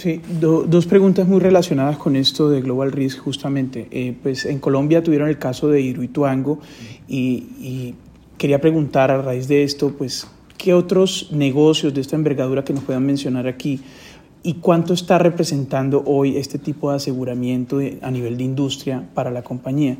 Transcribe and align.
Sí, 0.00 0.18
dos 0.40 0.86
preguntas 0.86 1.28
muy 1.28 1.40
relacionadas 1.40 1.98
con 1.98 2.16
esto 2.16 2.48
de 2.48 2.62
Global 2.62 2.90
Risk, 2.90 3.18
justamente. 3.18 3.86
Eh, 3.90 4.14
pues 4.22 4.46
en 4.46 4.58
Colombia 4.58 5.02
tuvieron 5.02 5.28
el 5.28 5.36
caso 5.36 5.68
de 5.68 5.82
Iruituango 5.82 6.58
y, 7.06 7.44
y 7.60 7.94
quería 8.38 8.62
preguntar 8.62 9.10
a 9.10 9.20
raíz 9.20 9.46
de 9.46 9.62
esto, 9.62 9.92
pues, 9.98 10.26
¿qué 10.56 10.72
otros 10.72 11.28
negocios 11.32 11.92
de 11.92 12.00
esta 12.00 12.16
envergadura 12.16 12.64
que 12.64 12.72
nos 12.72 12.82
puedan 12.82 13.04
mencionar 13.04 13.46
aquí 13.46 13.80
y 14.42 14.54
cuánto 14.54 14.94
está 14.94 15.18
representando 15.18 16.02
hoy 16.06 16.38
este 16.38 16.58
tipo 16.58 16.88
de 16.88 16.96
aseguramiento 16.96 17.80
a 18.00 18.10
nivel 18.10 18.38
de 18.38 18.44
industria 18.44 19.06
para 19.12 19.30
la 19.30 19.42
compañía? 19.42 19.98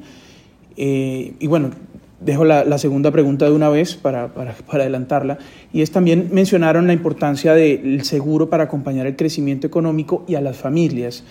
Eh, 0.78 1.34
y 1.38 1.46
bueno, 1.46 1.72
dejo 2.20 2.44
la, 2.44 2.78
segunda 2.78 3.10
pregunta 3.10 3.46
de 3.46 3.52
una 3.52 3.68
vez 3.68 3.96
para, 3.96 4.34
para, 4.34 4.54
adelantarla, 4.70 5.38
y 5.72 5.82
es 5.82 5.90
también 5.90 6.28
mencionaron 6.32 6.86
la 6.86 6.92
importancia 6.92 7.54
del 7.54 8.04
seguro 8.04 8.50
para 8.50 8.64
acompañar 8.64 9.06
el 9.06 9.16
crecimiento 9.16 9.66
económico 9.66 10.24
y 10.28 10.34
a 10.34 10.40
las 10.40 10.56
familias. 10.56 11.24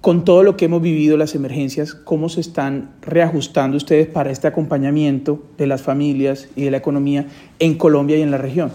Con 0.00 0.24
todo 0.24 0.42
lo 0.42 0.56
que 0.56 0.64
hemos 0.64 0.80
vivido, 0.80 1.16
las 1.16 1.34
emergencias, 1.34 1.94
¿cómo 1.94 2.28
se 2.30 2.40
están 2.40 2.94
reajustando 3.02 3.76
ustedes 3.76 4.06
para 4.06 4.30
este 4.30 4.48
acompañamiento 4.48 5.42
de 5.58 5.66
las 5.66 5.82
familias 5.82 6.48
y 6.56 6.64
de 6.64 6.70
la 6.70 6.78
economía 6.78 7.26
en 7.58 7.74
Colombia 7.74 8.16
y 8.16 8.22
en 8.22 8.30
la 8.30 8.38
región? 8.38 8.72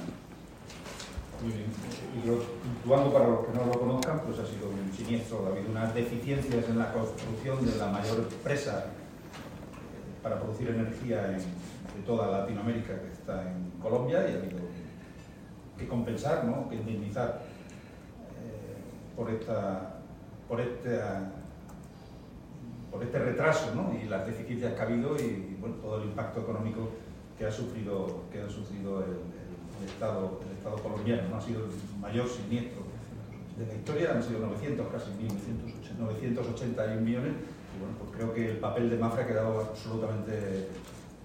Y 1.44 3.12
para 3.12 3.27
los 3.27 3.40
que 3.40 3.58
no 3.58 3.66
lo 3.66 3.80
conozcan, 3.80 4.22
pues 4.24 4.38
ha 4.38 4.46
sido 4.46 4.70
siniestro, 4.96 5.46
ha 5.48 5.52
habido 5.52 5.72
unas 5.72 5.94
deficiencias 5.96 6.70
en 6.70 6.77
la 6.77 6.94
construcción 6.94 7.66
de 7.66 7.76
la 7.77 7.88
mayor 7.88 8.27
empresa 8.32 8.86
para 10.26 10.42
producir 10.42 10.70
energía 10.70 11.28
en, 11.28 11.38
de 11.38 12.02
toda 12.04 12.40
Latinoamérica 12.40 13.00
que 13.00 13.12
está 13.12 13.44
en 13.44 13.70
Colombia 13.80 14.28
y 14.28 14.34
ha 14.34 14.38
habido 14.40 14.58
que 15.78 15.88
compensar, 15.88 16.46
¿no? 16.46 16.68
que 16.68 16.78
indemnizar 16.78 17.44
eh, 18.42 19.16
por, 19.16 19.30
esta, 19.30 19.99
por, 20.49 20.60
este, 20.60 20.99
por 22.91 23.04
este 23.04 23.20
retraso 23.20 23.76
¿no? 23.76 23.94
y 23.94 24.08
las 24.08 24.26
deficiencias 24.26 24.74
que 24.74 24.82
ha 24.82 24.86
habido 24.86 25.16
y 25.16 25.58
bueno, 25.62 25.76
todo 25.76 26.02
el 26.02 26.10
impacto 26.10 26.42
económico 26.42 26.90
que 27.38 27.46
ha 27.46 27.52
sufrido, 27.52 28.24
que 28.32 28.42
ha 28.42 28.49
sufrido 28.49 29.04
el, 29.04 29.86
Estado, 29.86 30.42
el 30.49 30.58
Estado 30.58 30.77
colombiano. 30.77 31.30
¿no? 31.30 31.38
Ha 31.38 31.42
sido 31.42 31.66
el 31.66 31.99
mayor 32.02 32.27
siniestro 32.27 32.82
de 33.60 33.68
la 33.68 33.76
historia, 33.76 34.14
han 34.16 34.24
sido 34.24 34.40
900, 34.40 34.88
casi 34.88 35.12
981 35.99 37.02
millones 37.02 37.34
y 37.76 37.79
bueno, 37.79 37.95
pues 37.99 38.12
creo 38.15 38.34
que 38.34 38.51
el 38.51 38.57
papel 38.57 38.90
de 38.90 38.98
Mafre 38.98 39.23
ha 39.23 39.27
quedado 39.27 39.59
absolutamente 39.59 40.70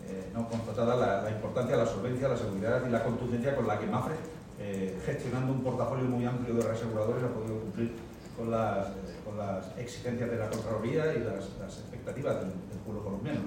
eh, 0.09 0.31
¿no? 0.35 0.49
constatada 0.49 1.23
la, 1.23 1.31
importancia, 1.31 1.77
la 1.77 1.87
solvencia, 1.87 2.29
la 2.29 2.37
seguridad 2.37 2.83
y 2.87 2.91
la 2.91 3.05
contundencia 3.05 3.55
con 3.55 3.67
la 3.67 3.79
que 3.79 3.87
Mafre, 3.87 4.15
eh, 4.59 4.99
gestionando 5.05 5.53
un 5.53 5.63
portafolio 5.63 6.05
muy 6.07 6.25
amplio 6.25 6.55
de 6.55 6.63
reaseguradores, 6.63 7.23
ha 7.23 7.29
podido 7.29 7.61
cumplir 7.61 7.93
con 8.37 8.51
las, 8.51 8.89
con 9.25 9.39
las 9.39 9.79
exigencias 9.79 10.31
de 10.31 10.37
la 10.37 10.51
Contraloría 10.51 11.15
y 11.15 11.21
las, 11.21 11.79
expectativas 11.79 12.41
del, 12.41 12.51
pueblo 12.85 13.05
colombiano. 13.05 13.41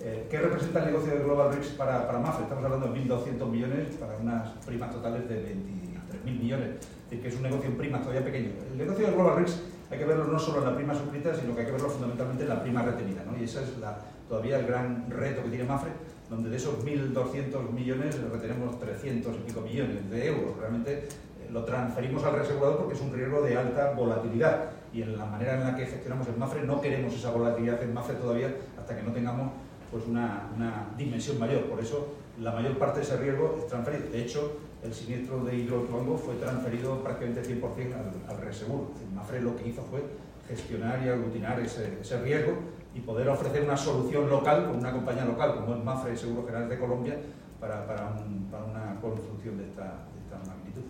Eh, 0.00 0.26
¿Qué 0.28 0.38
representa 0.38 0.80
el 0.80 0.86
negocio 0.86 1.14
de 1.14 1.22
Global 1.22 1.54
Risks 1.54 1.74
para, 1.74 2.06
para 2.06 2.18
Mafre? 2.18 2.42
Estamos 2.42 2.64
hablando 2.64 2.88
de 2.88 3.00
1.200 3.00 3.48
millones 3.48 3.94
para 3.94 4.16
unas 4.16 4.50
primas 4.66 4.92
totales 4.92 5.28
de 5.28 5.54
23.000 5.54 6.40
millones, 6.40 6.68
es 6.68 7.10
decir, 7.10 7.22
que 7.22 7.28
es 7.28 7.36
un 7.36 7.42
negocio 7.42 7.70
en 7.70 7.76
primas 7.76 8.02
todavía 8.02 8.24
pequeño. 8.24 8.50
El 8.72 8.78
negocio 8.78 9.06
de 9.06 9.12
Global 9.12 9.36
Risks 9.36 9.60
hay 9.94 10.00
que 10.00 10.06
verlo 10.06 10.24
no 10.24 10.38
solo 10.38 10.58
en 10.58 10.64
la 10.64 10.74
prima 10.74 10.92
suscrita, 10.92 11.32
sino 11.34 11.54
que 11.54 11.60
hay 11.60 11.66
que 11.66 11.72
verlo 11.72 11.88
fundamentalmente 11.88 12.42
en 12.42 12.48
la 12.48 12.60
prima 12.60 12.82
retenida. 12.82 13.22
Y 13.38 13.44
ese 13.44 13.62
es 13.62 13.78
la, 13.78 13.96
todavía 14.28 14.58
el 14.58 14.66
gran 14.66 15.08
reto 15.08 15.44
que 15.44 15.50
tiene 15.50 15.64
Mafre, 15.64 15.92
donde 16.28 16.50
de 16.50 16.56
esos 16.56 16.84
1.200 16.84 17.70
millones 17.70 18.20
retenemos 18.20 18.80
300 18.80 19.36
y 19.36 19.38
pico 19.38 19.60
millones 19.60 20.10
de 20.10 20.26
euros. 20.26 20.58
Realmente 20.58 20.94
eh, 20.94 21.48
lo 21.52 21.64
transferimos 21.64 22.24
al 22.24 22.34
reasegurador 22.34 22.78
porque 22.78 22.94
es 22.94 23.00
un 23.00 23.12
riesgo 23.12 23.40
de 23.42 23.56
alta 23.56 23.92
volatilidad. 23.92 24.70
Y 24.92 25.02
en 25.02 25.16
la 25.16 25.26
manera 25.26 25.54
en 25.54 25.60
la 25.60 25.76
que 25.76 25.86
gestionamos 25.86 26.26
el 26.26 26.36
Mafre 26.36 26.64
no 26.64 26.80
queremos 26.80 27.14
esa 27.14 27.30
volatilidad 27.30 27.80
en 27.80 27.94
Mafre 27.94 28.16
todavía 28.16 28.52
hasta 28.76 28.96
que 28.96 29.02
no 29.02 29.12
tengamos 29.12 29.52
pues, 29.92 30.06
una, 30.06 30.50
una 30.56 30.88
dimensión 30.98 31.38
mayor. 31.38 31.66
Por 31.66 31.78
eso 31.78 32.14
la 32.40 32.50
mayor 32.50 32.78
parte 32.78 32.98
de 32.98 33.04
ese 33.04 33.16
riesgo 33.16 33.56
es 33.60 33.68
transferido. 33.68 34.10
De 34.10 34.22
hecho, 34.22 34.56
el 34.84 34.92
siniestro 34.92 35.42
de 35.44 35.56
Hidroituango 35.56 36.18
fue 36.18 36.34
transferido 36.34 37.02
prácticamente 37.02 37.42
100% 37.42 37.94
al, 37.94 38.12
al 38.28 38.40
reseguro. 38.44 38.90
Mafre 39.14 39.40
lo 39.40 39.56
que 39.56 39.68
hizo 39.68 39.82
fue 39.84 40.02
gestionar 40.46 41.02
y 41.04 41.08
aglutinar 41.08 41.58
ese, 41.60 42.00
ese, 42.00 42.20
riesgo 42.20 42.52
y 42.94 43.00
poder 43.00 43.28
ofrecer 43.28 43.64
una 43.64 43.76
solución 43.76 44.28
local 44.28 44.66
con 44.66 44.76
una 44.76 44.92
compañía 44.92 45.24
local 45.24 45.56
como 45.56 45.74
es 45.74 45.82
Mafre 45.82 46.16
Seguro 46.16 46.44
General 46.46 46.68
de 46.68 46.78
Colombia 46.78 47.16
para, 47.58 47.86
para, 47.86 48.10
un, 48.10 48.46
para 48.50 48.64
una 48.64 49.00
construcción 49.00 49.56
de 49.56 49.64
esta, 49.64 50.04
de 50.12 50.20
esta 50.20 50.50
magnitud. 50.50 50.82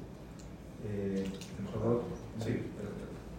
Eh, 0.87 1.25
sí, 2.41 2.63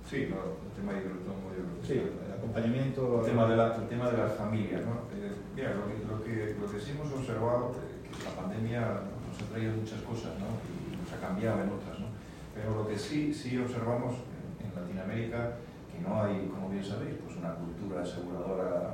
sí 0.10 0.28
no, 0.32 0.38
el 0.40 0.72
tema 0.74 0.94
de 0.94 1.04
yo 1.04 1.10
creo 1.12 1.82
que 1.82 1.86
sí, 1.86 1.94
el 1.94 2.34
acompañamiento... 2.34 3.20
El 3.20 3.26
tema 3.26 3.46
de, 3.46 3.58
la, 3.58 3.76
el 3.76 3.88
tema 3.90 4.10
de 4.10 4.18
las 4.18 4.34
familias. 4.36 4.82
¿no? 4.86 5.04
Eh, 5.14 5.34
mira, 5.54 5.74
lo 5.76 5.86
que, 5.86 5.94
lo, 6.08 6.24
que, 6.24 6.56
lo 6.60 6.72
que 6.72 6.80
sí 6.80 6.92
hemos 6.92 7.12
observado, 7.12 7.74
eh, 7.76 8.08
que 8.08 8.24
la 8.24 8.42
pandemia 8.42 9.02
nos 9.36 9.44
ha 9.44 9.52
traído 9.52 9.76
muchas 9.76 10.02
cosas 10.02 10.32
¿no? 10.40 10.48
y 10.64 10.96
nos 10.96 11.12
ha 11.12 11.20
cambiado 11.20 11.62
en 11.62 11.70
otras. 11.70 12.00
¿no? 12.00 12.08
Pero 12.56 12.76
lo 12.76 12.88
que 12.88 12.98
sí, 12.98 13.34
sí 13.34 13.58
observamos 13.58 14.16
en, 14.64 14.72
Latinoamérica, 14.76 15.56
que 15.92 16.00
no 16.02 16.22
hay, 16.22 16.48
como 16.48 16.70
bien 16.70 16.84
sabéis, 16.84 17.16
pues 17.24 17.38
una 17.38 17.56
cultura 17.56 18.02
aseguradora 18.02 18.92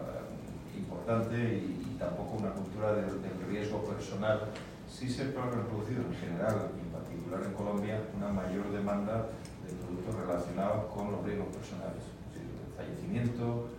importante 0.77 1.35
y, 1.37 1.97
tampoco 1.97 2.37
una 2.37 2.49
cultura 2.49 2.93
del, 2.93 3.05
riesgo 3.47 3.83
personal. 3.83 4.49
Sí 4.89 5.07
se 5.07 5.21
ha 5.21 5.25
reproducido 5.25 6.01
en 6.01 6.15
general, 6.15 6.71
y 6.77 6.81
en 6.81 6.91
particular 6.91 7.41
en 7.45 7.53
Colombia, 7.53 8.01
una 8.17 8.29
mayor 8.29 8.71
demanda 8.71 9.27
de 9.67 9.73
productos 9.75 10.15
relacionados 10.15 10.85
con 10.91 11.11
los 11.11 11.23
riesgos 11.23 11.47
personales. 11.53 12.01
el 12.33 12.73
fallecimiento, 12.73 13.69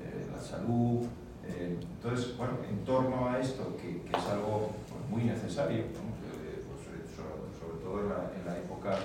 eh, 0.00 0.26
la 0.30 0.40
salud, 0.40 1.06
eh, 1.44 1.76
entonces, 1.80 2.36
bueno, 2.36 2.54
en 2.68 2.84
torno 2.84 3.28
a 3.28 3.40
esto, 3.40 3.76
que, 3.76 4.02
que 4.02 4.16
es 4.16 4.26
algo 4.26 4.70
pues, 4.88 5.10
muy 5.10 5.24
necesario, 5.24 5.84
en 8.00 8.08
la, 8.46 8.58
época, 8.58 8.96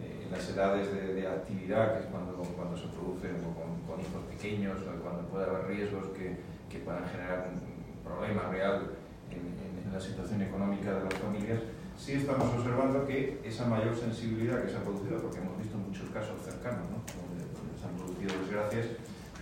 eh, 0.00 0.24
en 0.24 0.32
las 0.32 0.48
edades 0.48 0.92
de, 0.92 1.26
actividad, 1.26 1.94
que 1.94 2.04
es 2.04 2.06
cuando, 2.06 2.32
cuando 2.32 2.76
se 2.76 2.88
producen 2.88 3.36
con, 3.42 4.00
hijos 4.00 4.22
pequeños, 4.30 4.78
cuando 5.02 5.28
puede 5.28 5.44
haber 5.44 5.66
riesgos 5.66 6.06
que, 6.16 6.38
que 6.70 6.78
puedan 6.78 7.04
generar 7.08 7.50
un 7.52 8.04
problema 8.04 8.48
real 8.50 8.96
en, 9.30 9.60
la 9.92 10.00
situación 10.00 10.40
económica 10.40 10.94
de 10.94 11.02
las 11.02 11.14
familias, 11.14 11.58
sí 11.98 12.12
estamos 12.12 12.46
observando 12.54 13.04
que 13.08 13.42
esa 13.42 13.66
mayor 13.66 13.90
sensibilidad 13.96 14.62
que 14.62 14.70
se 14.70 14.76
ha 14.76 14.84
producido, 14.84 15.18
porque 15.18 15.38
hemos 15.38 15.58
visto 15.58 15.76
muchos 15.76 16.08
casos 16.10 16.38
cercanos, 16.44 16.86
¿no? 16.86 17.02
donde, 17.02 17.42
se 17.74 17.86
han 17.90 17.98
producido 17.98 18.38
desgracias, 18.38 18.86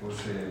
pues 0.00 0.16
eh, 0.32 0.48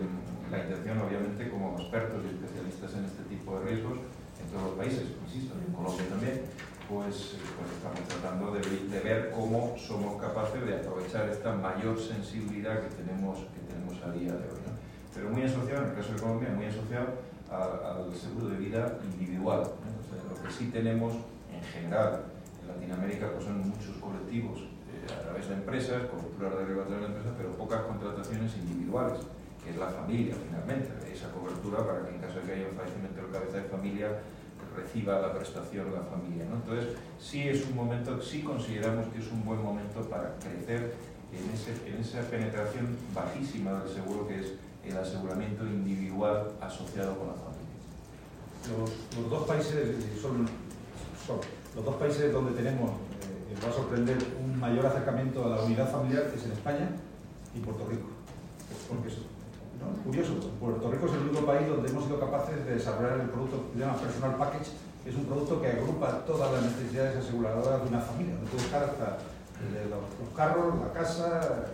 la 0.52 0.58
intención, 0.62 1.02
obviamente, 1.02 1.50
como 1.50 1.74
expertos 1.74 2.22
y 2.22 2.28
especialistas 2.30 2.94
en 2.94 3.04
este 3.10 3.22
tipo 3.26 3.58
de 3.58 3.66
riesgos, 3.66 3.98
en 4.38 4.46
todos 4.54 4.70
los 4.70 4.74
países, 4.78 5.02
insisto, 5.26 5.58
en 5.58 5.74
Colombia 5.74 6.06
también, 6.08 6.46
pues, 6.88 7.36
pues, 7.36 7.68
estamos 7.76 8.00
tratando 8.08 8.52
de, 8.52 9.00
ver 9.00 9.30
cómo 9.30 9.76
somos 9.76 10.20
capaces 10.20 10.64
de 10.64 10.76
aprovechar 10.76 11.28
esta 11.28 11.52
mayor 11.52 12.00
sensibilidad 12.00 12.80
que 12.80 12.96
tenemos, 12.96 13.38
que 13.52 13.60
tenemos 13.68 14.02
a 14.02 14.10
día 14.12 14.32
de 14.32 14.48
hoy. 14.48 14.64
Pero 15.14 15.30
muy 15.30 15.42
asociado, 15.42 15.84
en 15.84 15.90
el 15.90 15.96
caso 15.96 16.12
de 16.14 16.20
Colombia, 16.20 16.48
muy 16.56 16.66
asociado 16.66 17.08
al 17.52 18.14
seguro 18.14 18.48
de 18.48 18.56
vida 18.56 18.98
individual. 19.12 19.62
lo 19.62 20.42
que 20.42 20.50
sí 20.50 20.70
tenemos 20.72 21.14
en 21.52 21.62
general 21.62 22.24
en 22.62 22.68
Latinoamérica 22.68 23.32
pues 23.32 23.44
son 23.44 23.68
muchos 23.68 23.96
colectivos 23.96 24.60
eh, 24.60 25.12
a 25.12 25.22
través 25.22 25.48
de 25.48 25.54
empresas, 25.54 26.02
coberturas 26.08 26.52
de 26.56 26.80
a 26.80 26.84
través 26.84 27.00
de 27.00 27.06
empresas, 27.06 27.32
pero 27.36 27.52
pocas 27.52 27.82
contrataciones 27.82 28.56
individuales, 28.56 29.20
que 29.64 29.70
es 29.70 29.76
la 29.76 29.88
familia 29.88 30.34
finalmente, 30.36 30.88
esa 31.10 31.32
cobertura 31.32 31.84
para 31.84 32.04
que 32.04 32.14
en 32.14 32.20
caso 32.20 32.40
de 32.40 32.46
que 32.46 32.52
haya 32.52 32.68
un 32.68 32.76
fallecimiento 32.76 33.20
de 33.20 33.32
cabeza 33.32 33.56
de 33.56 33.64
familia 33.64 34.08
reciba 34.76 35.20
la 35.20 35.32
prestación 35.34 35.92
la 35.92 36.02
familia. 36.02 36.44
¿no? 36.48 36.56
Entonces, 36.56 36.96
sí 37.18 37.48
es 37.48 37.64
un 37.66 37.76
momento, 37.76 38.20
sí 38.20 38.42
consideramos 38.42 39.08
que 39.08 39.18
es 39.18 39.30
un 39.30 39.44
buen 39.44 39.62
momento 39.62 40.00
para 40.08 40.34
crecer 40.38 40.94
en, 41.32 41.50
ese, 41.52 41.72
en 41.86 42.00
esa 42.00 42.20
penetración 42.30 42.96
bajísima 43.14 43.80
del 43.80 43.88
seguro 43.88 44.26
que 44.26 44.40
es 44.40 44.52
el 44.84 44.96
aseguramiento 44.96 45.64
individual 45.66 46.52
asociado 46.60 47.18
con 47.18 47.28
la 47.28 47.34
familia. 47.34 47.58
Los, 48.68 49.20
los 49.20 49.30
dos 49.30 49.46
países 49.46 49.96
son, 50.20 50.46
los 51.74 51.84
dos 51.84 51.96
países 51.96 52.32
donde 52.32 52.52
tenemos, 52.52 52.90
eh, 52.90 53.56
va 53.64 53.70
a 53.70 53.72
sorprender, 53.72 54.16
un 54.42 54.58
mayor 54.58 54.86
acercamiento 54.86 55.44
a 55.44 55.56
la 55.56 55.62
unidad 55.62 55.90
familiar 55.90 56.30
es 56.34 56.44
en 56.44 56.52
España 56.52 56.88
y 57.54 57.60
Puerto 57.60 57.86
Rico. 57.88 58.08
Porque 58.88 59.10
¿no? 59.78 60.02
Curioso, 60.04 60.34
Puerto 60.60 60.90
Rico 60.90 61.06
es 61.06 61.12
el 61.12 61.22
único 61.28 61.46
país 61.46 61.68
donde 61.68 61.90
hemos 61.90 62.04
sido 62.04 62.20
capaces 62.20 62.64
de 62.64 62.74
desarrollar 62.74 63.20
el 63.20 63.30
producto 63.30 63.70
que 63.70 63.78
se 63.78 63.84
llama 63.84 63.98
Personal 63.98 64.36
Package, 64.36 64.70
que 65.04 65.10
es 65.10 65.16
un 65.16 65.24
producto 65.24 65.60
que 65.60 65.68
agrupa 65.68 66.24
todas 66.26 66.52
las 66.52 66.62
necesidades 66.62 67.16
aseguradoras 67.16 67.82
de 67.82 67.88
una 67.88 68.00
familia, 68.00 68.34
donde 68.34 68.50
puede 68.50 68.64
estar 68.64 68.84
hasta 68.84 69.18
los, 69.90 70.30
carros, 70.36 70.74
la 70.80 70.92
casa, 70.92 71.66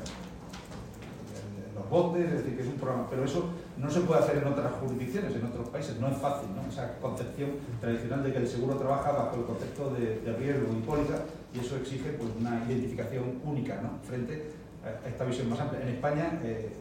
los 1.75 1.91
botes, 1.91 2.25
es 2.25 2.33
decir, 2.39 2.57
que 2.57 2.63
es 2.63 2.69
un 2.69 2.79
programa. 2.79 3.07
Pero 3.11 3.25
eso 3.25 3.45
no 3.77 3.91
se 3.91 4.01
puede 4.01 4.21
hacer 4.21 4.39
en 4.39 4.47
otras 4.47 4.73
jurisdicciones, 4.81 5.35
en 5.35 5.45
otros 5.45 5.69
países, 5.69 5.99
no 6.01 6.09
es 6.09 6.17
fácil, 6.19 6.49
¿no? 6.55 6.69
Esa 6.69 6.99
concepción 6.99 7.51
tradicional 7.81 8.23
de 8.23 8.33
que 8.33 8.39
el 8.39 8.49
seguro 8.49 8.77
trabaja 8.77 9.13
bajo 9.13 9.37
el 9.37 9.45
concepto 9.45 9.91
de, 9.91 10.37
riesgo 10.39 10.69
y 10.73 11.57
y 11.57 11.61
eso 11.61 11.77
exige 11.77 12.11
pues, 12.11 12.31
una 12.39 12.65
identificación 12.69 13.41
única, 13.45 13.81
¿no? 13.81 13.99
Frente 14.03 14.51
a 14.85 15.09
esta 15.09 15.25
visión 15.25 15.49
más 15.49 15.61
amplia. 15.61 15.83
En 15.83 15.89
España 15.89 16.41
eh, 16.43 16.73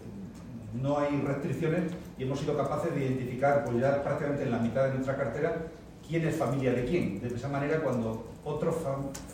no 0.73 0.99
hay 0.99 1.21
restricciones 1.21 1.91
y 2.17 2.23
hemos 2.23 2.39
sido 2.39 2.57
capaces 2.57 2.93
de 2.93 3.05
identificar 3.05 3.63
pues 3.65 3.79
ya 3.79 4.03
prácticamente 4.03 4.43
en 4.43 4.51
la 4.51 4.59
mitad 4.59 4.85
de 4.85 4.93
nuestra 4.95 5.15
cartera 5.15 5.55
quién 6.07 6.27
es 6.27 6.35
familia 6.35 6.73
de 6.73 6.85
quién. 6.85 7.21
De 7.21 7.27
esa 7.27 7.47
manera, 7.47 7.81
cuando 7.81 8.25
otro 8.43 8.75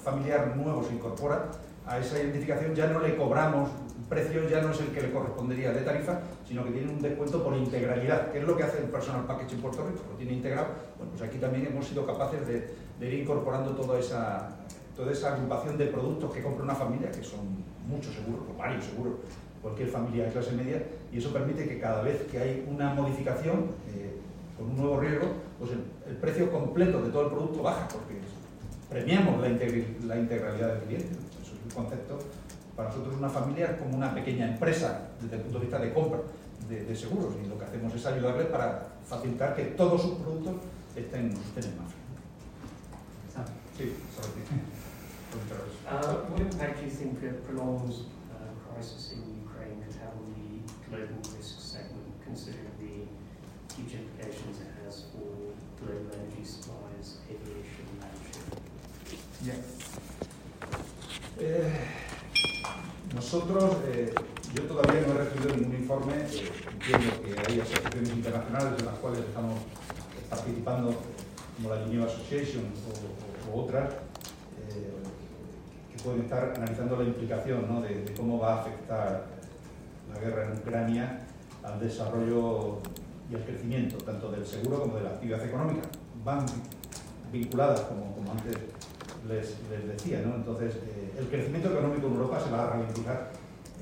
familiar 0.04 0.56
nuevo 0.56 0.84
se 0.84 0.94
incorpora 0.94 1.46
a 1.86 1.98
esa 1.98 2.20
identificación, 2.20 2.76
ya 2.76 2.88
no 2.88 3.00
le 3.00 3.16
cobramos 3.16 3.70
precio, 4.08 4.48
ya 4.50 4.62
no 4.62 4.72
es 4.72 4.80
el 4.82 4.88
que 4.88 5.02
le 5.02 5.12
correspondería 5.12 5.72
de 5.72 5.82
tarifa, 5.82 6.20
sino 6.48 6.64
que 6.64 6.72
tiene 6.72 6.92
un 6.92 7.02
descuento 7.02 7.44
por 7.44 7.56
integralidad, 7.56 8.32
que 8.32 8.40
es 8.40 8.46
lo 8.46 8.58
que 8.58 8.64
hace 8.64 8.80
el 8.80 8.86
personal 8.86 9.26
package 9.26 9.54
en 9.54 9.62
Puerto 9.62 9.86
Rico, 9.88 10.04
lo 10.10 10.18
tiene 10.18 10.34
integrado. 10.34 10.68
Bueno, 10.98 11.12
pues 11.12 11.30
aquí 11.30 11.38
también 11.38 11.68
hemos 11.68 11.88
sido 11.88 12.06
capaces 12.06 12.46
de, 12.48 12.74
ir 13.02 13.14
incorporando 13.14 13.72
toda 13.72 14.00
esa, 14.00 14.50
toda 14.96 15.12
esa 15.12 15.34
agrupación 15.36 15.78
de 15.78 15.86
productos 15.86 16.34
que 16.34 16.42
compra 16.42 16.64
una 16.64 16.76
familia, 16.76 17.12
que 17.12 17.24
son 17.24 17.64
muchos 17.88 18.14
seguros, 18.14 18.46
o 18.50 18.58
varios 18.58 18.86
seguros, 18.86 19.14
cualquier 19.62 19.90
familia 19.90 20.26
de 20.26 20.32
clase 20.32 20.52
media, 20.54 20.84
y 21.12 21.18
eso 21.18 21.34
permite 21.34 21.68
que 21.68 21.80
cada 21.80 22.02
vez 22.02 22.24
que 22.24 22.40
hay 22.40 22.68
una 22.70 22.94
modificación 22.94 23.68
eh, 23.94 24.16
con 24.58 24.70
un 24.70 24.78
nuevo 24.78 25.00
riesgo, 25.00 25.28
pues 25.58 25.72
el, 25.72 26.16
precio 26.18 26.52
completo 26.52 27.02
de 27.02 27.12
todo 27.12 27.24
el 27.24 27.30
producto 27.30 27.64
baja, 27.64 27.88
porque 27.88 28.16
premiamos 28.90 29.42
la, 29.42 29.48
la 29.48 30.20
integralidad 30.20 30.74
del 30.74 30.84
cliente. 30.84 31.12
Eso 31.42 31.54
es 31.54 31.64
un 31.64 31.84
concepto, 31.84 32.20
para 32.76 32.90
nosotros 32.90 33.16
una 33.18 33.30
familia 33.30 33.72
es 33.72 33.78
como 33.78 33.96
una 33.96 34.14
pequeña 34.14 34.48
empresa 34.48 35.10
desde 35.22 35.36
el 35.36 35.42
punto 35.44 35.60
de 35.60 35.66
vista 35.66 35.80
de 35.80 35.94
compra 35.94 36.20
de, 36.68 36.96
seguros, 36.96 37.34
y 37.44 37.48
lo 37.48 37.58
que 37.58 37.66
hacemos 37.66 37.94
es 37.94 38.06
ayudarles 38.06 38.48
para 38.48 38.88
facilitar 39.06 39.56
que 39.56 39.64
todos 39.66 40.02
sus 40.02 40.20
productos 40.20 40.56
estén, 40.96 41.32
estén 41.32 41.72
en 41.72 41.78
marcha. 41.78 41.96
Sí, 43.78 43.94
Uh, 45.88 46.26
what 46.32 46.42
impact 46.42 46.80
do 46.80 46.86
you 46.86 46.92
think 46.92 47.20
prolonged 47.46 48.06
uh, 48.34 48.74
crisis 48.74 49.14
in 49.14 49.29
global 50.90 51.22
risk 51.38 51.60
segment, 51.60 52.08
considering 52.24 52.72
the 52.80 53.06
huge 53.76 53.94
implications 53.94 54.62
it 54.62 54.72
has 54.84 55.06
for 55.12 55.54
global 55.80 56.12
energy 56.14 56.44
supplies, 56.44 57.18
aviation, 57.30 57.88
and? 58.02 58.20
Yeah. 59.46 59.62
Eh, 61.40 61.72
nosotros, 63.16 63.78
eh, 63.88 64.14
yo 64.54 64.64
todavía 64.64 65.02
no 65.08 65.14
he 65.14 65.24
recibido 65.24 65.56
ningún 65.56 65.76
informe, 65.76 66.14
eh, 66.14 66.52
entiendo 66.74 67.22
que 67.24 67.40
hay 67.48 67.60
asociaciones 67.62 68.10
internacionales 68.10 68.80
en 68.80 68.86
las 68.86 68.96
cuales 68.96 69.20
estamos 69.22 69.60
participando, 70.30 70.96
como 71.56 71.70
la 71.70 71.82
Geneva 71.86 72.06
Association 72.06 72.66
o, 72.88 73.56
o, 73.56 73.62
o 73.62 73.64
otras, 73.64 73.94
pueden 76.04 76.22
estar 76.22 76.54
analizando 76.56 76.98
la 76.98 77.04
implicación 77.04 77.68
¿no? 77.68 77.82
de, 77.82 78.14
cómo 78.16 78.40
va 78.40 78.56
a 78.56 78.62
afectar 78.62 79.26
la 80.14 80.20
guerra 80.20 80.46
en 80.46 80.58
Ucrania 80.58 81.22
al 81.64 81.80
desarrollo 81.80 82.80
y 83.32 83.36
al 83.36 83.44
crecimiento, 83.44 83.98
tanto 83.98 84.32
del 84.32 84.46
seguro 84.46 84.82
como 84.82 84.96
de 84.96 85.04
la 85.04 85.10
actividad 85.12 85.44
económica. 85.44 85.88
Van 86.24 86.46
vinculadas, 87.32 87.82
como, 87.82 88.16
antes 88.32 88.58
les, 89.28 89.88
decía. 89.88 90.22
Entonces, 90.24 90.76
eh, 90.76 91.14
el 91.20 91.28
crecimiento 91.28 91.72
económico 91.72 92.08
en 92.08 92.14
Europa 92.14 92.40
se 92.44 92.52
va 92.52 92.64
a 92.64 92.70
ralentizar 92.72 93.32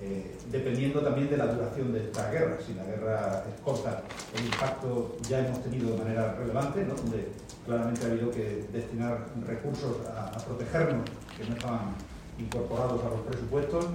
eh, 0.01 0.37
dependiendo 0.51 0.99
también 1.01 1.29
de 1.29 1.37
la 1.37 1.47
duración 1.47 1.93
de 1.93 2.03
esta 2.05 2.29
guerra. 2.29 2.57
Si 2.65 2.73
la 2.73 2.83
guerra 2.83 3.43
es 3.47 3.61
corta, 3.61 4.03
el 4.35 4.45
impacto 4.45 5.17
ya 5.27 5.47
hemos 5.47 5.63
tenido 5.63 5.91
de 5.91 5.97
manera 5.97 6.35
relevante, 6.35 6.85
donde 6.85 7.29
claramente 7.65 8.05
ha 8.05 8.11
habido 8.11 8.29
que 8.31 8.67
destinar 8.71 9.25
recursos 9.45 9.97
a 10.07 10.37
protegernos 10.45 11.09
que 11.35 11.45
no 11.49 11.55
estaban 11.55 11.95
incorporados 12.37 13.03
a 13.03 13.09
los 13.09 13.21
presupuestos 13.21 13.85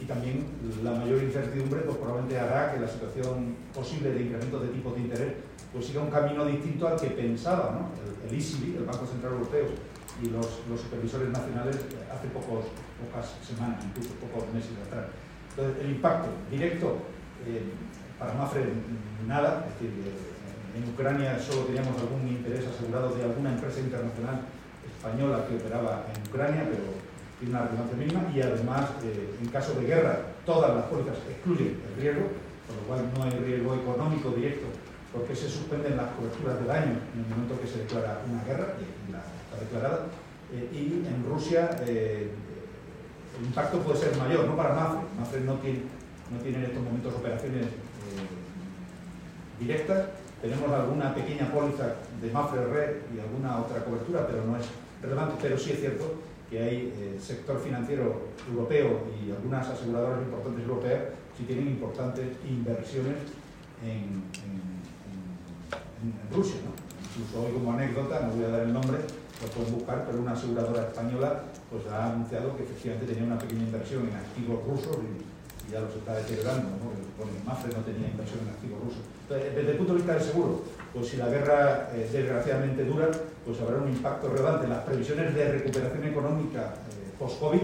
y 0.00 0.04
también 0.04 0.46
la 0.82 0.92
mayor 0.92 1.22
incertidumbre 1.22 1.80
pues 1.82 1.96
probablemente 1.96 2.38
hará 2.38 2.72
que 2.72 2.80
la 2.80 2.88
situación 2.88 3.56
posible 3.74 4.12
de 4.12 4.22
incremento 4.22 4.60
de 4.60 4.68
tipos 4.68 4.94
de 4.94 5.00
interés 5.00 5.32
pues 5.72 5.86
siga 5.86 6.02
un 6.02 6.10
camino 6.10 6.44
distinto 6.44 6.88
al 6.88 7.00
que 7.00 7.08
pensaba 7.08 7.72
¿no? 7.72 7.90
el, 8.02 8.30
el 8.30 8.40
ECB, 8.40 8.78
el 8.78 8.84
Banco 8.84 9.06
Central 9.06 9.34
Europeo 9.34 9.66
y 10.22 10.30
los, 10.30 10.46
supervisores 10.80 11.28
nacionales 11.28 11.76
hace 12.10 12.28
pocos, 12.28 12.64
pocas 12.96 13.36
semanas, 13.44 13.84
incluso 13.84 14.14
pocos 14.16 14.48
meses 14.52 14.72
atrás. 14.86 15.06
Entonces, 15.50 15.84
el 15.84 15.90
impacto 15.90 16.28
directo 16.50 16.98
eh, 17.46 17.72
para 18.18 18.32
Mafre 18.34 18.64
nada, 19.26 19.66
es 19.68 19.74
decir, 19.74 19.92
eh, 20.04 20.76
en 20.76 20.88
Ucrania 20.92 21.38
solo 21.38 21.64
teníamos 21.64 22.00
algún 22.00 22.28
interés 22.28 22.66
asegurado 22.66 23.14
de 23.14 23.24
alguna 23.24 23.52
empresa 23.52 23.80
internacional 23.80 24.40
española 24.84 25.46
que 25.48 25.56
operaba 25.56 26.06
en 26.12 26.28
Ucrania, 26.28 26.64
pero 26.68 26.84
tiene 27.38 27.54
una 27.54 27.66
relevancia 27.66 27.96
mínima 27.96 28.22
y 28.34 28.40
además, 28.40 28.90
eh, 29.04 29.36
en 29.40 29.48
caso 29.48 29.74
de 29.74 29.86
guerra, 29.86 30.20
todas 30.44 30.74
las 30.74 30.84
pólizas 30.86 31.18
excluyen 31.28 31.80
el 31.84 32.00
riesgo, 32.00 32.28
por 32.66 32.76
lo 32.76 32.82
cual 32.88 33.00
no 33.14 33.24
hay 33.24 33.38
riesgo 33.44 33.74
económico 33.74 34.30
directo, 34.30 34.66
porque 35.12 35.36
se 35.36 35.48
suspenden 35.48 35.96
las 35.96 36.10
coberturas 36.12 36.60
de 36.60 36.66
daño 36.66 36.96
en 37.14 37.24
el 37.24 37.28
momento 37.28 37.60
que 37.60 37.66
se 37.66 37.80
declara 37.80 38.22
una 38.28 38.42
guerra, 38.44 38.74
y 38.80 39.12
la 39.12 39.20
está 39.20 39.60
declarada, 39.60 40.06
eh, 40.52 40.68
y 40.72 41.06
en 41.06 41.24
Rusia 41.28 41.70
eh, 41.86 42.30
el 43.38 43.46
impacto 43.46 43.80
puede 43.80 43.98
ser 43.98 44.16
mayor, 44.16 44.46
no 44.46 44.56
para 44.56 44.74
Mafre, 44.74 45.00
Mafre 45.18 45.40
no 45.40 45.54
tiene, 45.56 45.80
no 46.32 46.40
tiene 46.40 46.58
en 46.58 46.64
estos 46.64 46.82
momentos 46.82 47.14
operaciones 47.14 47.66
directas, 49.60 50.06
tenemos 50.40 50.70
alguna 50.70 51.14
pequeña 51.14 51.50
póliza 51.50 51.96
de 52.20 52.30
Mafre 52.30 52.64
Red 52.66 52.96
y 53.14 53.20
alguna 53.20 53.60
otra 53.60 53.84
cobertura, 53.84 54.26
pero 54.26 54.44
no 54.44 54.56
es 54.56 54.66
relevante, 55.02 55.36
pero 55.40 55.58
sí 55.58 55.72
es 55.72 55.80
cierto 55.80 56.14
que 56.50 56.58
hay 56.58 56.94
eh, 56.96 57.18
sector 57.20 57.60
financiero 57.60 58.22
europeo 58.48 59.00
y 59.20 59.30
algunas 59.30 59.66
aseguradoras 59.68 60.22
importantes 60.22 60.62
europeas 60.62 61.00
si 61.36 61.44
tienen 61.44 61.68
importantes 61.68 62.28
inversiones 62.48 63.16
en, 63.84 64.24
Rusia. 66.32 66.60
Incluso 67.18 67.46
hoy 67.46 67.52
como 67.52 67.72
anécdota, 67.72 68.20
no 68.20 68.34
voy 68.34 68.44
a 68.44 68.48
dar 68.48 68.62
el 68.62 68.72
nombre, 68.72 68.98
lo 68.98 69.48
pueden 69.48 69.74
buscar, 69.74 70.04
pero 70.06 70.20
una 70.20 70.32
aseguradora 70.32 70.88
española 70.88 71.42
pues, 71.70 71.86
ha 71.88 72.12
anunciado 72.12 72.56
que 72.56 72.62
efectivamente 72.62 73.12
tenía 73.12 73.24
una 73.24 73.38
pequeña 73.38 73.64
inversión 73.64 74.06
en 74.06 74.14
activos 74.14 74.64
rusos 74.66 74.96
ya 75.70 75.80
los 75.80 75.94
está 75.94 76.14
deteriorando, 76.14 76.70
¿no? 76.78 76.96
porque 77.16 77.32
Mafre 77.44 77.72
no 77.74 77.82
tenía 77.82 78.08
inversión 78.08 78.40
en 78.44 78.50
activos 78.50 78.78
rusos. 78.84 79.02
desde 79.28 79.70
el 79.70 79.76
punto 79.76 79.92
de 79.94 79.98
vista 79.98 80.14
del 80.14 80.22
seguro, 80.22 80.62
pues 80.92 81.08
si 81.08 81.16
la 81.16 81.28
guerra 81.28 81.90
eh, 81.94 82.08
desgraciadamente 82.12 82.84
dura, 82.84 83.10
pues 83.44 83.60
habrá 83.60 83.78
un 83.78 83.88
impacto 83.88 84.28
relevante. 84.28 84.68
Las 84.68 84.84
previsiones 84.84 85.34
de 85.34 85.52
recuperación 85.52 86.04
económica 86.04 86.74
eh, 86.90 87.12
post-COVID 87.18 87.62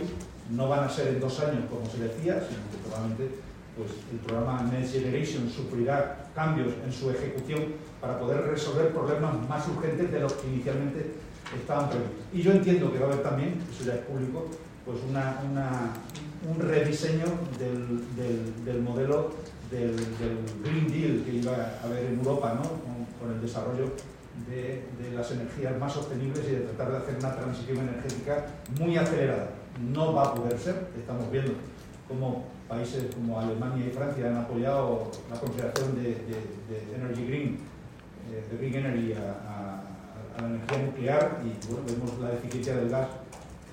no 0.51 0.69
van 0.69 0.85
a 0.85 0.89
ser 0.89 1.09
en 1.09 1.21
dos 1.21 1.39
años, 1.41 1.65
como 1.71 1.87
se 1.87 1.99
decía, 1.99 2.41
sino 2.41 2.61
que 2.71 2.79
probablemente 2.85 3.39
pues, 3.77 3.91
el 4.11 4.19
programa 4.19 4.63
Next 4.71 4.93
Generation 4.93 5.49
sufrirá 5.49 6.29
cambios 6.35 6.75
en 6.85 6.93
su 6.93 7.11
ejecución 7.11 7.73
para 8.01 8.19
poder 8.19 8.43
resolver 8.43 8.89
problemas 8.93 9.49
más 9.49 9.67
urgentes 9.69 10.11
de 10.11 10.21
los 10.21 10.33
que 10.35 10.49
inicialmente 10.49 11.13
estaban 11.57 11.89
previstos. 11.89 12.17
Y 12.33 12.43
yo 12.43 12.53
entiendo 12.53 12.93
que 12.93 12.99
va 12.99 13.07
a 13.07 13.13
haber 13.13 13.23
también, 13.23 13.63
eso 13.71 13.85
ya 13.85 13.95
es 13.95 14.01
público, 14.01 14.49
pues 14.85 14.99
una, 15.09 15.41
un 16.49 16.59
rediseño 16.59 17.27
del, 17.59 18.03
del, 18.17 18.65
del 18.65 18.83
modelo 18.83 19.31
del, 19.71 19.97
del, 19.97 20.39
Green 20.63 20.89
Deal 20.91 21.25
que 21.25 21.33
iba 21.35 21.53
a 21.53 21.87
haber 21.87 22.07
en 22.07 22.19
Europa, 22.19 22.55
¿no? 22.55 22.63
con, 22.63 23.07
con 23.19 23.35
el 23.35 23.41
desarrollo 23.41 23.93
de, 24.49 24.85
de, 24.99 25.11
las 25.15 25.31
energías 25.31 25.79
más 25.79 25.93
sostenibles 25.93 26.45
y 26.49 26.53
de 26.53 26.61
tratar 26.61 26.93
de 26.93 26.99
hacer 26.99 27.17
una 27.19 27.35
transición 27.35 27.79
energética 27.79 28.47
muy 28.79 28.97
acelerada. 28.97 29.51
No 29.93 30.13
va 30.13 30.25
a 30.25 30.35
poder 30.35 30.59
ser, 30.59 30.89
estamos 30.99 31.31
viendo 31.31 31.53
cómo 32.09 32.45
países 32.69 33.15
como 33.15 33.39
Alemania 33.39 33.87
y 33.87 33.91
Francia 33.91 34.27
han 34.27 34.37
apoyado 34.37 35.11
la 35.31 35.39
consideración 35.39 35.95
de, 35.95 36.03
de 36.03 36.95
Energy 36.97 37.27
Green, 37.27 37.59
eh, 38.31 38.45
de 38.51 38.57
Green 38.57 38.87
Energy 38.87 39.13
a, 39.13 39.19
a, 39.19 40.39
a, 40.39 40.43
la 40.43 40.49
energía 40.49 40.79
nuclear 40.79 41.41
y 41.45 41.67
bueno, 41.71 41.87
vemos 41.87 42.19
la 42.21 42.33
eficiencia 42.33 42.77
del 42.77 42.89
gas 42.89 43.09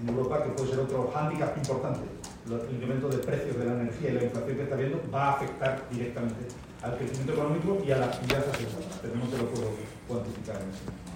en 0.02 0.10
Europa 0.10 0.44
que 0.44 0.50
puede 0.52 0.70
ser 0.70 0.80
otro 0.80 1.12
hándicap 1.14 1.58
importante. 1.58 2.19
El 2.48 2.76
incremento 2.76 3.10
de 3.10 3.18
precios 3.18 3.58
de 3.58 3.66
la 3.66 3.74
energía 3.74 4.10
y 4.10 4.14
la 4.14 4.24
inflación 4.24 4.56
que 4.56 4.64
está 4.64 4.76
viendo 4.76 5.02
va 5.14 5.26
a 5.26 5.32
afectar 5.34 5.84
directamente 5.92 6.48
al 6.82 6.98
crecimiento 6.98 7.34
económico 7.34 7.78
y 7.86 7.92
a 7.92 7.98
la 7.98 8.06
actividad 8.06 8.44
asegurada, 8.50 8.96
pero 9.02 9.16
no 9.16 9.26
te 9.26 9.38
lo 9.38 9.46
puedo 9.50 9.70
cuantificar 10.08 10.56
en 10.56 10.70
ese 10.70 10.86
momento. 10.86 11.10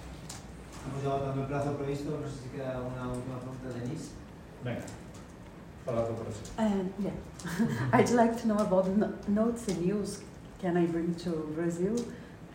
Hemos 0.85 1.03
llegado 1.03 1.41
el 1.41 1.47
plazo 1.47 1.77
previsto, 1.77 2.19
no 2.19 2.27
sé 2.27 2.43
si 2.43 2.49
queda 2.49 2.81
una 2.81 3.07
última 3.07 3.39
pregunta 3.39 3.69
de 3.69 3.79
Denise. 3.79 4.11
Venga. 4.63 4.85
Um, 5.85 6.93
yeah, 6.99 7.11
I'd 7.93 8.09
like 8.11 8.39
to 8.41 8.47
know 8.47 8.57
about 8.57 8.87
notes 9.27 9.67
and 9.67 9.85
news. 9.85 10.23
Can 10.61 10.77
I 10.77 10.85
bring 10.85 11.13
to 11.15 11.31
Brazil? 11.55 11.95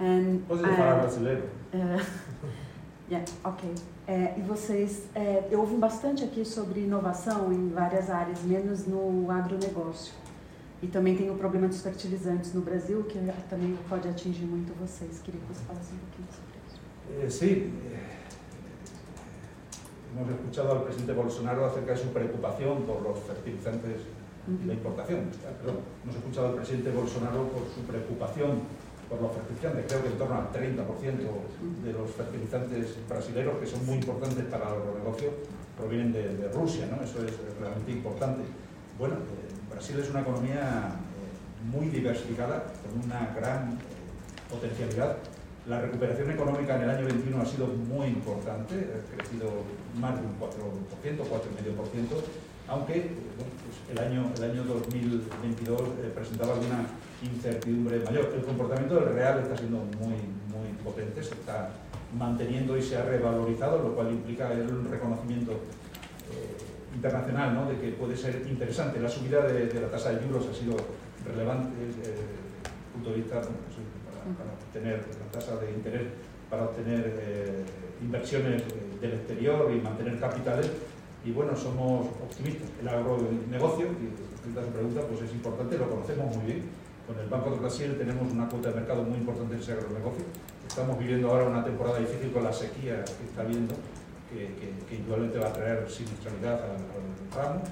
And 0.01 0.49
Pode 0.49 0.63
falar 0.63 1.01
brasileiro? 1.03 1.43
Uh, 1.75 2.03
yeah, 3.11 3.31
ok. 3.45 3.75
É, 4.07 4.35
e 4.39 4.43
vocês, 4.43 5.07
é, 5.15 5.47
eu 5.51 5.61
ouvi 5.61 5.77
bastante 5.77 6.25
aqui 6.25 6.45
sobre 6.45 6.81
inovação 6.81 7.53
em 7.53 7.69
várias 7.69 8.11
áreas, 8.11 8.43
menos 8.43 8.87
no 8.87 9.31
agronegócio. 9.31 10.15
E 10.81 10.87
também 10.87 11.17
tem 11.17 11.29
o 11.31 11.35
problema 11.35 11.67
dos 11.67 11.83
fertilizantes 11.83 12.55
no 12.55 12.61
Brasil, 12.61 13.03
que 13.05 13.19
também 13.51 13.77
pode 13.89 14.09
atingir 14.09 14.45
muito 14.45 14.73
vocês. 14.79 15.21
Queria 15.25 15.41
que 15.41 15.47
você 15.53 15.65
falasse 15.65 15.93
um 15.93 15.99
pouquinho 15.99 16.29
sobre 16.31 16.59
isso. 16.69 16.81
Eh, 17.21 17.31
sí, 17.31 17.73
hemos 20.17 20.31
escuchado 20.31 20.73
al 20.73 20.85
presidente 20.85 21.13
Bolsonaro 21.13 21.65
acerca 21.65 21.93
de 21.95 21.99
su 21.99 22.09
preocupación 22.09 22.83
por 22.83 23.03
los 23.03 23.19
fertilizantes 23.21 24.03
y 24.47 24.67
la 24.67 24.75
importación. 24.75 25.31
Perdón, 25.61 25.81
hemos 26.05 26.17
escuchado 26.17 26.49
al 26.49 26.55
presidente 26.55 26.91
Bolsonaro 26.91 27.49
por 27.49 27.63
su 27.75 27.81
preocupación 27.83 28.63
por 29.09 29.21
los 29.23 29.33
fertilizantes. 29.33 29.87
Creo 29.89 30.03
que 30.03 30.09
en 30.09 30.19
torno 30.19 30.37
al 30.37 30.53
30% 30.53 31.85
de 31.85 31.93
los 31.93 32.11
fertilizantes 32.11 32.97
brasileños, 33.09 33.59
que 33.59 33.67
son 33.67 33.85
muy 33.87 33.97
importantes 33.97 34.45
para 34.45 34.71
los 34.71 34.95
negocios, 34.97 35.33
provienen 35.77 36.13
de, 36.13 36.37
de 36.37 36.49
Rusia, 36.53 36.87
¿no? 36.91 37.03
Eso 37.03 37.25
es 37.25 37.33
realmente 37.59 37.93
importante. 37.93 38.43
Bueno, 38.99 39.15
eh, 39.15 39.71
Brasil 39.71 39.99
es 40.01 40.11
una 40.11 40.21
economía 40.21 40.91
eh, 40.91 41.71
muy 41.71 41.89
diversificada, 41.89 42.65
con 42.83 43.05
una 43.05 43.33
gran 43.35 43.73
eh, 43.73 44.51
potencialidad. 44.51 45.17
La 45.67 45.81
recuperación 45.81 46.31
económica 46.31 46.77
en 46.77 46.83
el 46.83 46.91
año 46.91 47.05
21 47.07 47.43
ha 47.43 47.47
sido 47.47 47.67
muy 47.67 48.09
importante, 48.09 48.75
ha 48.75 49.17
crecido 49.17 49.63
más 50.01 50.15
de 50.17 50.27
un 50.27 50.35
4%, 50.41 50.49
4,5%, 51.19 51.29
aunque 52.69 52.93
bueno, 53.37 53.53
pues 53.65 53.77
el, 53.91 53.99
año, 53.99 54.31
el 54.37 54.51
año 54.51 54.65
2022 54.65 55.81
presentaba 56.15 56.55
alguna 56.55 56.87
incertidumbre 57.23 58.01
mayor. 58.01 58.33
El 58.35 58.45
comportamiento 58.45 58.97
del 58.97 59.15
real 59.15 59.41
está 59.41 59.57
siendo 59.57 59.79
muy, 59.79 60.15
muy 60.53 60.73
potente, 60.85 61.23
se 61.23 61.35
está 61.35 61.71
manteniendo 62.17 62.77
y 62.77 62.83
se 62.83 62.97
ha 62.97 63.03
revalorizado, 63.03 63.83
lo 63.83 63.95
cual 63.95 64.11
implica 64.11 64.53
el 64.53 64.89
reconocimiento 64.89 65.53
eh, 65.53 66.95
internacional 66.95 67.55
¿no? 67.55 67.69
de 67.69 67.79
que 67.79 67.89
puede 67.93 68.17
ser 68.17 68.47
interesante. 68.49 69.01
La 69.01 69.09
subida 69.09 69.43
de, 69.47 69.73
la 69.81 69.91
tasa 69.91 70.13
de 70.13 70.25
euros 70.25 70.47
ha 70.47 70.55
sido 70.55 70.77
relevante 71.27 71.71
desde 71.87 72.21
el 72.21 72.93
punto 72.93 73.11
de 73.11 73.17
vista 73.17 73.41
pues, 73.41 73.53
para, 74.07 74.37
para, 74.37 74.53
obtener 74.53 75.05
la 75.21 75.39
tasa 75.39 75.57
de 75.57 75.71
interés, 75.73 76.07
para 76.49 76.65
obtener 76.65 77.15
eh, 77.21 77.65
inversiones 78.01 78.63
eh, 78.63 78.99
del 79.01 79.13
exterior 79.15 79.71
y 79.75 79.81
mantener 79.81 80.19
capitales. 80.19 80.71
Y 81.25 81.33
bueno, 81.33 81.57
somos 81.57 82.07
optimistas. 82.23 82.69
El 82.81 82.89
agronegocio, 82.89 83.87
y 83.87 84.49
esta 84.49 84.65
su 84.65 84.71
pregunta, 84.71 85.03
pues 85.09 85.23
es 85.23 85.33
importante, 85.33 85.79
lo 85.79 85.91
conocemos 85.91 86.37
muy 86.37 86.47
bien 86.47 86.89
con 87.09 87.19
el 87.19 87.27
Banco 87.27 87.51
de 87.53 87.57
Brasil 87.57 87.97
tenemos 87.97 88.31
una 88.31 88.47
cuota 88.47 88.69
de 88.69 88.75
mercado 88.75 89.03
muy 89.03 89.17
importante 89.17 89.55
en 89.55 89.61
ese 89.63 89.73
agronegocio. 89.73 90.27
Estamos 90.69 90.99
viviendo 90.99 91.31
ahora 91.31 91.49
una 91.49 91.65
temporada 91.65 91.99
difícil 91.99 92.31
con 92.33 92.45
la 92.45 92.53
sequía 92.53 93.03
que 93.03 93.25
está 93.25 93.45
viendo, 93.45 93.75
que, 94.29 94.53
que, 94.61 94.85
que 94.87 94.95
indudablemente 94.97 95.39
va 95.39 95.49
a 95.49 95.53
traer 95.55 95.89
siniestralidad 95.89 96.61
al, 96.63 96.77
al 96.77 97.09
ramo. 97.35 97.63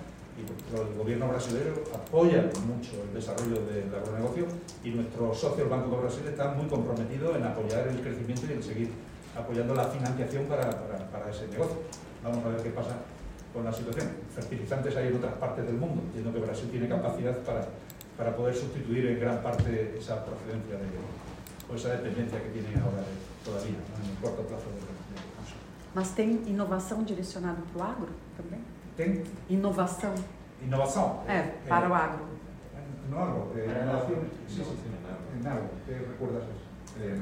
Y 0.41 0.41
el 0.75 0.97
gobierno 0.97 1.29
brasileño 1.29 1.73
apoya 1.95 2.49
mucho 2.65 2.93
el 3.09 3.13
desarrollo 3.13 3.61
del 3.67 3.95
agronegocio 3.95 4.47
y 4.83 4.91
nuestro 4.91 5.35
socio, 5.35 5.65
el 5.65 5.71
Banco 5.71 5.97
de 5.97 6.03
Brasil, 6.03 6.23
está 6.27 6.53
muy 6.53 6.67
comprometido 6.69 7.37
en 7.37 7.45
apoyar 7.45 7.89
el 7.89 8.01
crecimiento 8.01 8.47
y 8.49 8.53
en 8.55 8.63
seguir 8.63 8.91
apoyando 9.37 9.75
la 9.75 9.85
financiación 9.85 10.45
para, 10.45 10.71
para 11.11 11.31
ese 11.31 11.47
negocio. 11.49 11.77
Vamos 12.25 12.43
a 12.43 12.49
ver 12.49 12.63
qué 12.63 12.71
pasa 12.71 12.97
con 13.57 13.65
la 13.65 13.73
situación. 13.73 14.09
Fertilizantes 14.37 14.95
hay 14.97 15.09
en 15.09 15.17
otras 15.17 15.33
partes 15.35 15.65
del 15.65 15.77
mundo. 15.77 16.03
Entiendo 16.13 16.31
que 16.33 16.41
Brasil 16.41 16.69
tiene 16.71 16.87
capacidad 16.89 17.37
para 17.39 17.65
para 18.17 18.35
poder 18.35 18.55
sustituir 18.55 19.07
en 19.07 19.21
gran 19.21 19.43
parte 19.43 19.95
esa 19.99 20.25
procedencia 20.25 20.77
de, 20.77 20.87
o 21.71 21.77
esa 21.77 21.91
dependencia 21.91 22.43
que 22.43 22.49
tiene 22.49 22.69
ahora 22.81 23.03
de, 23.05 23.13
todavía, 23.45 23.77
¿no? 23.77 24.05
en 24.05 24.11
el 24.11 24.17
corto 24.23 24.43
plazo 24.43 24.65
de, 24.71 24.81
de. 24.81 24.97
Mas 25.95 26.11
tem 26.11 26.43
inovação 26.47 27.03
direcionada 27.03 27.59
para 27.73 27.83
o 27.83 27.91
agro 27.91 28.09
também? 28.37 28.61
Tem 28.97 29.23
Inovação. 29.49 30.15
innovação. 30.63 31.25
É, 31.29 31.43
para 31.69 31.87
eh, 31.87 31.91
o 31.91 31.95
agro. 31.95 32.25
No 33.11 33.19
algo, 33.19 33.53
eh, 33.57 33.83
innovación. 33.83 34.25
Sí, 34.49 34.63
sí, 34.65 34.77
sí, 34.77 35.41
en 35.41 35.47
algo. 35.47 35.69
¿Qué 35.87 35.95
recuerdas 35.95 36.45
eso? 36.45 36.67
Eh, 37.01 37.17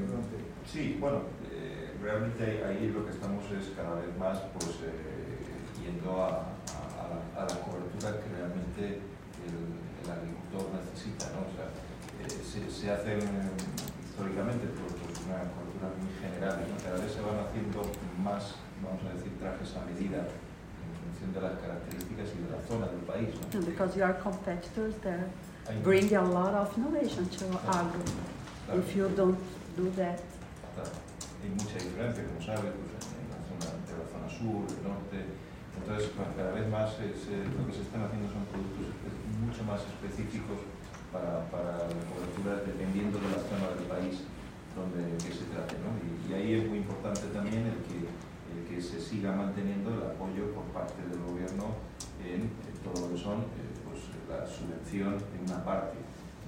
sí, 0.65 0.97
bueno, 0.99 1.21
eh, 1.51 1.91
realmente 2.01 2.43
ahí, 2.43 2.77
ahí, 2.77 2.91
lo 2.91 3.05
que 3.05 3.11
estamos 3.11 3.43
es 3.51 3.73
cada 3.75 3.95
vez 3.95 4.17
más 4.17 4.39
pues 4.59 4.79
eh, 4.83 5.44
yendo 5.85 6.17
a, 6.17 6.49
a, 6.73 7.05
a, 7.37 7.41
la, 7.45 7.55
cobertura 7.61 8.17
que 8.17 8.27
realmente 8.33 9.05
el, 9.45 9.57
el 10.01 10.07
agricultor 10.09 10.73
necesita, 10.81 11.29
¿no? 11.37 11.45
O 11.45 11.51
sea, 11.53 11.69
eh, 12.25 12.41
se, 12.41 12.65
se, 12.73 12.89
hacen 12.89 13.21
históricamente 14.01 14.65
por, 14.73 14.89
por 14.97 15.13
una 15.29 15.45
cobertura 15.53 15.93
muy 16.01 16.09
general, 16.17 16.65
¿no? 16.65 16.75
Cada 16.81 16.97
vez 16.97 17.13
se 17.13 17.21
van 17.21 17.37
haciendo 17.45 17.85
más, 18.17 18.57
vamos 18.81 19.05
a 19.05 19.13
decir, 19.13 19.37
trajes 19.37 19.69
a 19.77 19.85
medida 19.85 20.25
en 20.25 20.89
función 21.05 21.29
de 21.37 21.41
las 21.45 21.55
características 21.61 22.33
y 22.33 22.37
de 22.41 22.49
la 22.49 22.61
zona 22.65 22.85
del 22.89 23.05
país, 23.05 23.29
¿no? 23.37 23.61
Because 23.61 23.93
your 23.93 24.17
competitors 24.17 24.97
there 25.05 25.29
bring 25.83 26.09
a 26.15 26.21
lot 26.21 26.53
of 26.53 26.73
innovation 26.77 27.29
to 27.29 27.45
claro. 27.45 27.93
agro. 27.93 28.03
Claro. 28.65 28.79
If 28.81 28.95
you 28.95 29.09
don't 29.13 29.37
do 29.77 29.91
that, 30.01 30.17
Claro. 30.73 30.91
Hay 31.41 31.49
mucha 31.51 31.77
diferencia, 31.77 32.25
como 32.25 32.41
sabes, 32.41 32.73
pues, 32.73 33.05
en 33.13 33.29
la 33.29 33.39
zona, 33.45 33.77
entre 33.77 33.95
la 34.01 34.07
zona 34.09 34.27
sur, 34.27 34.65
el 34.65 34.81
norte. 34.83 35.45
Entonces, 35.81 36.11
cada 36.35 36.51
vez 36.51 36.67
más 36.69 36.97
lo 36.99 37.61
que 37.67 37.73
se 37.73 37.81
están 37.83 38.03
haciendo 38.03 38.27
son 38.31 38.45
productos 38.49 38.95
mucho 39.41 39.63
más 39.63 39.81
específicos 39.85 40.63
para, 41.11 41.45
para 41.51 41.85
la 41.85 42.01
cobertura 42.11 42.63
dependiendo 42.65 43.19
de 43.19 43.29
la 43.29 43.39
zona 43.39 43.71
del 43.75 43.87
país 43.87 44.25
donde 44.75 45.15
se 45.19 45.47
trate. 45.55 45.75
¿no? 45.79 45.95
Y, 46.03 46.33
ahí 46.33 46.53
es 46.59 46.67
muy 46.67 46.79
importante 46.79 47.27
también 47.31 47.63
el 47.63 47.79
que, 47.87 48.03
el 48.03 48.61
que 48.67 48.81
se 48.81 48.99
siga 48.99 49.31
manteniendo 49.31 49.93
el 49.93 50.03
apoyo 50.03 50.51
por 50.51 50.65
parte 50.75 50.99
del 51.07 51.21
gobierno 51.23 51.79
en, 52.19 52.51
en 52.51 52.75
todo 52.83 53.07
lo 53.07 53.15
que 53.15 53.21
son 53.21 53.47
eh, 53.55 53.71
pues, 53.87 54.11
la 54.27 54.45
subvención 54.45 55.15
en 55.15 55.47
una 55.47 55.63
parte 55.63 55.95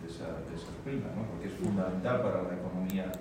de, 0.03 0.11
esa, 0.11 0.43
de 0.43 0.55
esas 0.55 0.75
primas, 0.83 1.15
¿no? 1.15 1.23
porque 1.31 1.47
es 1.47 1.55
fundamental 1.55 2.21
para 2.21 2.43
la 2.43 2.53
economía 2.59 3.11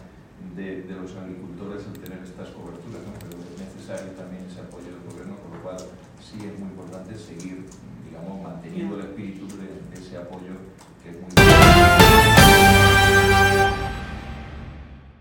de, 0.54 0.84
los 0.88 1.14
agricultores 1.16 1.82
el 1.86 1.98
tener 2.00 2.22
estas 2.22 2.48
coberturas, 2.50 3.02
pero 3.20 3.38
es 3.42 3.58
necesario 3.58 4.12
también 4.12 4.44
ese 4.44 4.60
apoyo 4.60 4.86
del 4.86 5.02
gobierno, 5.10 5.36
con 5.42 5.56
lo 5.56 5.62
cual 5.62 5.78
sí 6.20 6.38
es 6.46 6.58
muy 6.58 6.70
importante 6.70 7.16
seguir 7.16 7.66
digamos, 8.04 8.42
manteniendo 8.42 8.96
el 8.96 9.02
espíritu 9.02 9.46
de, 9.58 9.66
de 9.66 10.06
ese 10.06 10.16
apoyo 10.16 10.54
que 11.02 11.10
es 11.10 11.16
muy 11.16 11.28
importante. 11.28 12.45